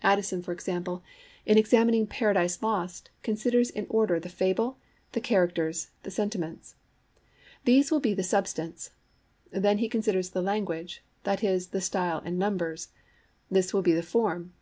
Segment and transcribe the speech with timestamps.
[0.00, 1.02] Addison, for example,
[1.44, 4.78] in examining Paradise Lost considers in order the fable,
[5.10, 6.76] the characters, and the sentiments;
[7.64, 8.90] these will be the substance:
[9.50, 12.90] then he considers the language, that is, the style and numbers;
[13.50, 14.52] this will be the form.